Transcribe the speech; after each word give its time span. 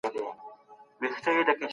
د 0.03 0.03
تیرو 0.11 0.29
پیښو 0.99 1.19
څخه 1.23 1.41
درس 1.47 1.47
واخلئ. 1.59 1.67